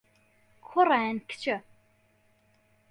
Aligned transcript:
کوڕە 0.67 0.97
یان 1.03 1.17
کچە؟ 1.29 1.55